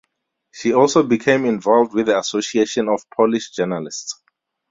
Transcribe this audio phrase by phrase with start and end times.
[0.51, 4.19] She also became involved with the Association of Polish Journalists.